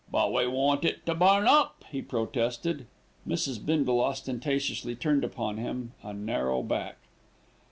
"But 0.11 0.33
we 0.33 0.47
want 0.47 0.83
it 0.83 1.05
to 1.05 1.13
burn 1.13 1.45
up," 1.47 1.85
he 1.91 2.01
protested. 2.01 2.87
Mrs. 3.27 3.63
Bindle 3.63 4.01
ostentatiously 4.03 4.95
turned 4.95 5.23
upon 5.23 5.57
him 5.57 5.91
a 6.01 6.11
narrow 6.11 6.63
back. 6.63 6.97